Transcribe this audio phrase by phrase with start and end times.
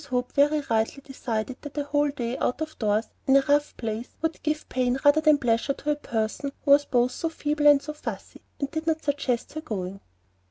[0.09, 4.09] Hope very rightly decided that a whole day out of doors, in a rough place,
[4.23, 7.83] would give pain rather than pleasure to a person who was both so feeble and
[7.83, 9.99] so fussy, and did not suggest her going.